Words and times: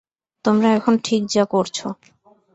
তোমরা 0.45 0.69
এখন 0.73 0.93
ঠিক 1.03 1.21
যা 1.29 1.43
করছো। 1.45 1.87